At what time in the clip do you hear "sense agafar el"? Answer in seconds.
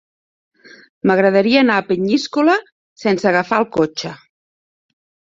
3.01-3.67